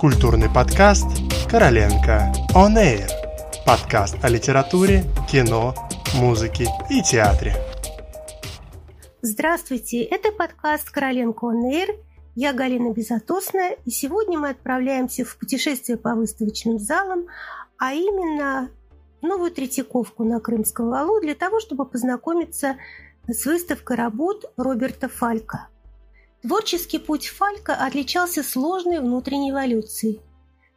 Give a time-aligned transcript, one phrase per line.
[0.00, 1.08] Культурный подкаст
[1.50, 3.06] «Короленко On Air».
[3.66, 5.74] Подкаст о литературе, кино,
[6.14, 7.52] музыке и театре.
[9.20, 12.02] Здравствуйте, это подкаст «Короленко On Air».
[12.34, 17.26] Я Галина Безотосная, и сегодня мы отправляемся в путешествие по выставочным залам,
[17.76, 18.70] а именно
[19.20, 22.76] Новую Третьяковку на Крымском валу для того, чтобы познакомиться
[23.28, 25.68] с выставкой работ Роберта Фалька–
[26.42, 30.20] Творческий путь Фалька отличался сложной внутренней эволюцией.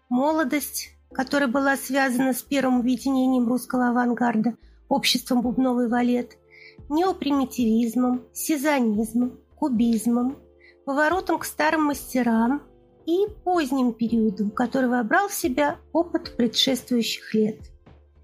[0.09, 4.57] Молодость, которая была связана с первым объединением русского авангарда,
[4.89, 6.37] обществом бубновый валет,
[6.89, 10.37] неопримитивизмом, сезонизмом, кубизмом,
[10.85, 12.61] поворотом к старым мастерам
[13.05, 17.57] и поздним периодом, который вобрал в себя опыт предшествующих лет.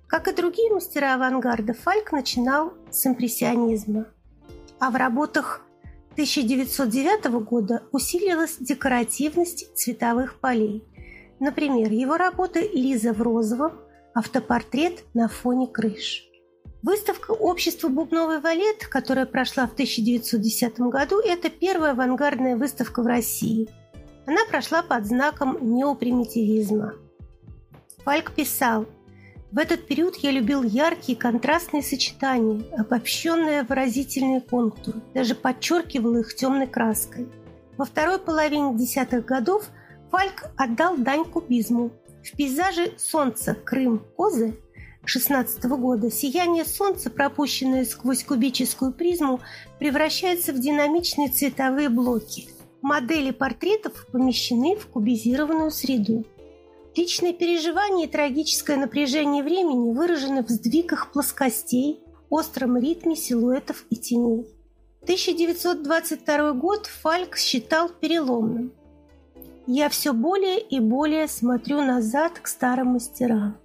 [0.08, 4.08] Как и другие мастера авангарда, Фальк начинал с импрессионизма.
[4.80, 5.62] А в работах
[6.20, 10.84] 1909 года усилилась декоративность цветовых полей.
[11.40, 13.80] Например, его работы «Лиза в розовом»,
[14.14, 16.28] «Автопортрет на фоне крыш».
[16.84, 23.70] Выставка общества «Бубновый валет», которая прошла в 1910 году, это первая авангардная выставка в России.
[24.26, 26.96] Она прошла под знаком неопримитивизма.
[28.04, 28.88] Фальк писал–
[29.52, 36.68] в этот период я любил яркие контрастные сочетания, обобщенные выразительные контуры, даже подчеркивал их темной
[36.68, 37.28] краской.
[37.78, 39.66] Во второй половине десятых годов
[40.12, 41.92] Фальк отдал дань кубизму.
[42.24, 44.56] В пейзаже «Солнце, Крым, Козы»
[45.06, 49.40] 16 года сияние солнца, пропущенное сквозь кубическую призму,
[49.80, 52.48] превращается в динамичные цветовые блоки.
[52.82, 56.26] Модели портретов помещены в кубизированную среду.
[56.96, 64.48] Личные переживания и трагическое напряжение времени выражены в сдвигах плоскостей, остром ритме силуэтов и теней.
[65.04, 68.74] 1922 год Фальк считал переломным.
[69.66, 73.58] Я все более и более смотрю назад к старым мастерам.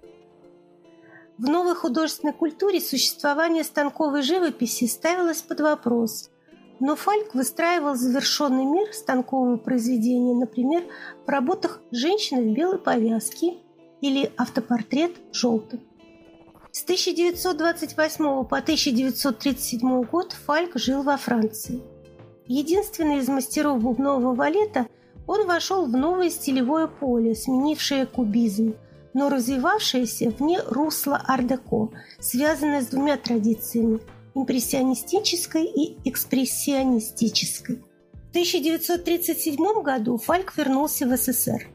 [1.38, 6.30] В новой художественной культуре существование станковой живописи ставилось под вопрос.
[6.80, 10.84] Но Фальк выстраивал завершенный мир станкового произведения, например,
[11.24, 13.58] в работах «Женщина в белой повязке»
[14.00, 15.80] или «Автопортрет желтым».
[16.72, 21.80] С 1928 по 1937 год Фальк жил во Франции.
[22.46, 24.88] Единственный из мастеров бубнового валета,
[25.26, 28.74] он вошел в новое стилевое поле, сменившее кубизм,
[29.14, 34.00] но развивавшееся вне русла ар-деко, связанное с двумя традициями–
[34.34, 37.76] импрессионистической и экспрессионистической.
[38.12, 41.68] В 1937 году Фальк вернулся в СССР.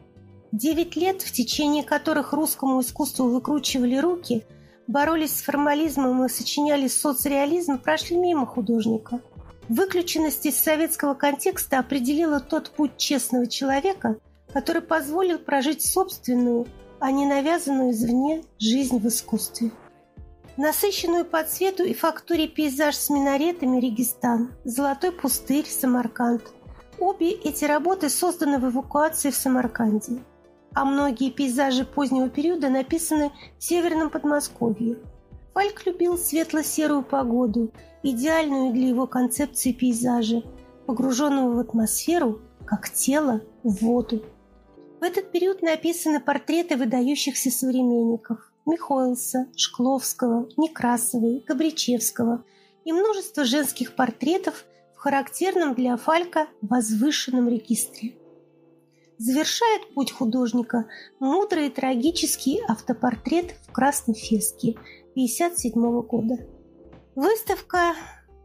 [0.51, 4.45] Девять лет, в течение которых русскому искусству выкручивали руки,
[4.87, 9.21] боролись с формализмом и сочиняли соцреализм, прошли мимо художника.
[9.69, 14.17] Выключенность из советского контекста определила тот путь честного человека,
[14.51, 16.67] который позволил прожить собственную,
[16.99, 19.71] а не навязанную извне жизнь в искусстве.
[20.61, 26.41] Насыщенную по цвету и фактуре пейзаж с минаретами Регистан, Золотой пустырь Самарканд.
[26.99, 30.21] Обе эти работы созданы в эвакуации в Самарканде.
[30.73, 34.97] А многие пейзажи позднего периода написаны в Северном Подмосковье.
[35.53, 37.71] Фальк любил светло-серую погоду,
[38.03, 40.43] идеальную для его концепции пейзажа,
[40.87, 44.25] погруженного в атмосферу, как тело в воду.
[44.99, 48.51] В этот период написаны портреты выдающихся современников.
[48.65, 52.43] Михоэлса, Шкловского, Некрасовой, Габричевского
[52.83, 54.65] и множество женских портретов
[54.95, 58.15] в характерном для Фалька возвышенном регистре.
[59.17, 60.87] Завершает путь художника
[61.19, 64.71] мудрый и трагический автопортрет в красной феске
[65.15, 66.35] 1957 года.
[67.15, 67.95] Выставка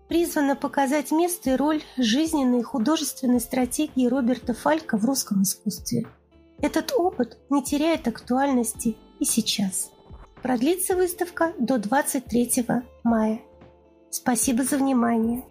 [0.09, 6.06] призвана показать место и роль жизненной и художественной стратегии Роберта Фалька в русском искусстве.
[6.60, 9.91] Этот опыт не теряет актуальности и сейчас.
[10.42, 12.66] Продлится выставка до 23
[13.03, 13.41] мая.
[14.10, 15.44] Спасибо за внимание.